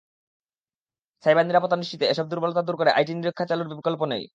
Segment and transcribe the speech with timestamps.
[1.23, 4.23] Cyber নিরাপত্তা নিশ্চিতে এসব দুর্বলতা দূর করে আইটি নিরীক্ষা চালুর বিকল্প নেই।